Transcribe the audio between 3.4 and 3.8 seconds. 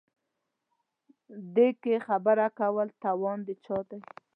د چا